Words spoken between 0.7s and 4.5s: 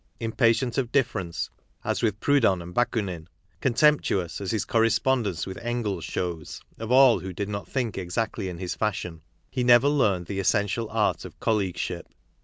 of difference, as with Proudhon and Bakunin, contemptuous, as